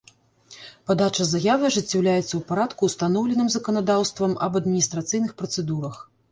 [0.91, 6.05] Падача заявы ажыццяўляецца ў парадку, устаноўленым заканадаўствам аб адмiнiстрацыйных працэдурах.